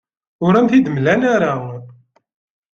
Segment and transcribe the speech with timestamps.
[0.45, 1.53] Ur am-t-id-mlan ara.